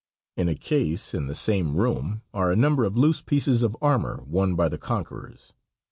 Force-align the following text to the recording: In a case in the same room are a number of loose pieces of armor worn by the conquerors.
In 0.35 0.49
a 0.49 0.55
case 0.55 1.13
in 1.13 1.27
the 1.27 1.35
same 1.35 1.75
room 1.75 2.23
are 2.33 2.51
a 2.51 2.55
number 2.55 2.85
of 2.85 2.97
loose 2.97 3.21
pieces 3.21 3.61
of 3.61 3.77
armor 3.83 4.23
worn 4.25 4.55
by 4.55 4.67
the 4.67 4.79
conquerors. 4.79 5.53